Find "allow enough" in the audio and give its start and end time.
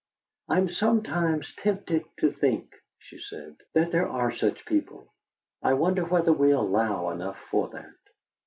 6.53-7.37